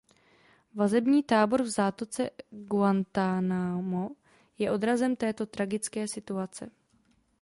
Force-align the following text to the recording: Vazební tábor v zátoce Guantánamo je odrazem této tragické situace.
Vazební 0.73 1.23
tábor 1.23 1.61
v 1.61 1.69
zátoce 1.69 2.29
Guantánamo 2.51 4.09
je 4.57 4.71
odrazem 4.71 5.15
této 5.15 5.45
tragické 5.45 6.07
situace. 6.07 6.71